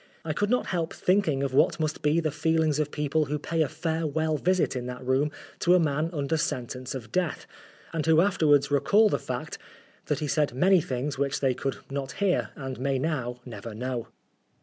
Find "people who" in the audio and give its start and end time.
2.89-3.37